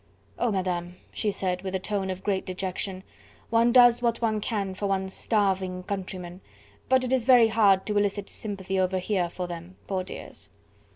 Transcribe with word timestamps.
"Oh, 0.39 0.51
Madame!" 0.51 0.95
she 1.11 1.29
said 1.29 1.61
with 1.61 1.75
a 1.75 1.79
tone 1.79 2.09
of 2.09 2.23
great 2.23 2.43
dejection, 2.43 3.03
"one 3.51 3.71
does 3.71 4.01
what 4.01 4.19
one 4.19 4.41
can 4.41 4.73
for 4.73 4.87
one's 4.87 5.13
starving 5.13 5.83
countrymen, 5.83 6.41
but 6.89 7.03
it 7.03 7.13
is 7.13 7.25
very 7.25 7.49
hard 7.49 7.85
to 7.85 7.95
elicit 7.95 8.27
sympathy 8.27 8.79
over 8.79 8.97
here 8.97 9.29
for 9.29 9.45
them, 9.45 9.75
poor 9.85 10.03
dears!" 10.03 10.49